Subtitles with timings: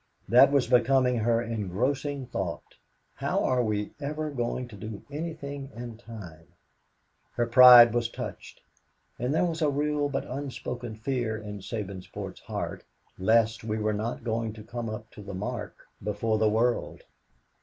[0.27, 2.73] That was becoming her engrossing thought.
[3.13, 6.47] How are we ever going to do anything in time?
[7.33, 8.61] Her pride was touched.
[9.19, 12.83] And there was a real but unspoken fear in Sabinsport's heart
[13.19, 17.03] lest we were not going to come up to the mark before the world.